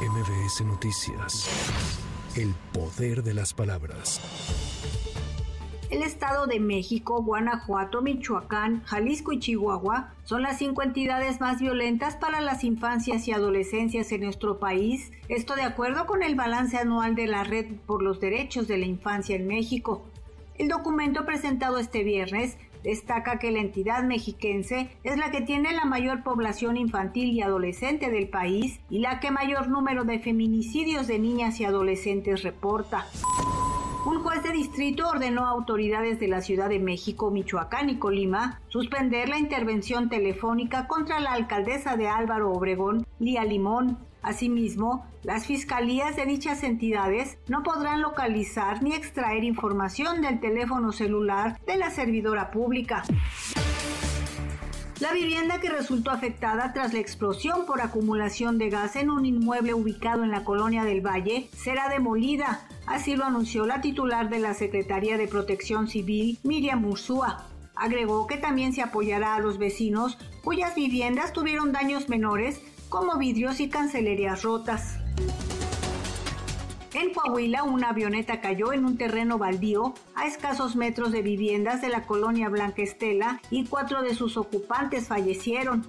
[0.00, 1.48] MBS Noticias.
[2.36, 4.20] El poder de las palabras.
[5.88, 12.14] El Estado de México, Guanajuato, Michoacán, Jalisco y Chihuahua son las cinco entidades más violentas
[12.14, 15.12] para las infancias y adolescencias en nuestro país.
[15.30, 18.84] Esto de acuerdo con el balance anual de la Red por los Derechos de la
[18.84, 20.04] Infancia en México.
[20.58, 25.84] El documento presentado este viernes destaca que la entidad mexiquense es la que tiene la
[25.84, 31.18] mayor población infantil y adolescente del país y la que mayor número de feminicidios de
[31.18, 33.06] niñas y adolescentes reporta.
[34.06, 38.60] Un juez de distrito ordenó a autoridades de la Ciudad de México, Michoacán y Colima
[38.68, 43.98] suspender la intervención telefónica contra la alcaldesa de Álvaro Obregón, Lía Limón.
[44.22, 51.58] Asimismo, las fiscalías de dichas entidades no podrán localizar ni extraer información del teléfono celular
[51.66, 53.02] de la servidora pública.
[55.00, 59.74] La vivienda que resultó afectada tras la explosión por acumulación de gas en un inmueble
[59.74, 64.54] ubicado en la colonia del Valle será demolida, así lo anunció la titular de la
[64.54, 67.44] Secretaría de Protección Civil, Miriam Ursúa.
[67.74, 73.60] Agregó que también se apoyará a los vecinos cuyas viviendas tuvieron daños menores como vidrios
[73.60, 74.98] y cancelerías rotas.
[76.96, 81.90] En Coahuila, una avioneta cayó en un terreno baldío a escasos metros de viviendas de
[81.90, 85.86] la colonia Blanca Estela y cuatro de sus ocupantes fallecieron.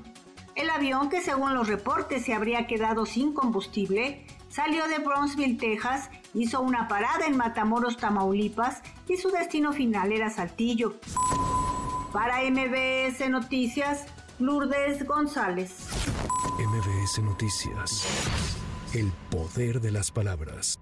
[0.55, 6.09] El avión, que según los reportes se habría quedado sin combustible, salió de Brownsville, Texas,
[6.33, 10.95] hizo una parada en Matamoros, Tamaulipas y su destino final era Saltillo.
[12.11, 14.07] Para MBS Noticias,
[14.39, 15.87] Lourdes González.
[16.59, 18.57] MBS Noticias.
[18.93, 20.77] El poder de las palabras.